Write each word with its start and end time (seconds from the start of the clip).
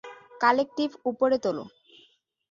Collective 0.41 0.89
উপরে 1.05 1.37
তোলো। 1.43 1.63